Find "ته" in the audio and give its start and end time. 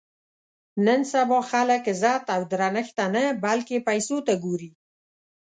2.97-3.05, 4.27-4.33